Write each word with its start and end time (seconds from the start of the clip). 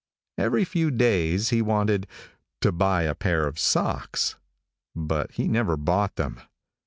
Every 0.39 0.65
few 0.65 0.89
days 0.89 1.49
he 1.49 1.61
wanted 1.61 2.07
"to 2.61 2.71
buy 2.71 3.03
a 3.03 3.13
pair 3.13 3.45
of 3.45 3.59
socks," 3.59 4.35
but 4.95 5.33
he 5.33 5.47
never 5.47 5.77
bought 5.77 6.15
them. 6.15 6.39